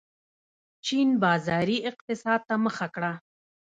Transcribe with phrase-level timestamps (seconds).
[0.85, 3.11] چین بازاري اقتصاد ته مخه کړه.